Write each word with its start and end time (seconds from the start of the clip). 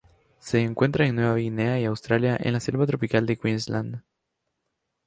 Se 0.39 0.59
encuentra 0.61 1.05
en 1.05 1.13
Nueva 1.15 1.35
Guinea 1.35 1.79
y 1.79 1.85
Australia 1.85 2.35
en 2.41 2.53
la 2.53 2.59
selva 2.59 2.87
tropical 2.87 3.27
de 3.27 3.37
Queensland. 3.37 4.01